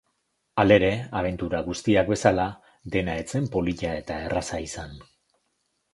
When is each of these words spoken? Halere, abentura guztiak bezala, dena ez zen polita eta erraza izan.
Halere, 0.61 0.87
abentura 1.19 1.59
guztiak 1.67 2.09
bezala, 2.15 2.47
dena 2.97 3.19
ez 3.25 3.29
zen 3.35 3.51
polita 3.57 3.95
eta 4.03 4.19
erraza 4.29 4.67
izan. 4.71 5.01